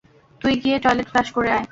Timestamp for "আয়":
1.51-1.65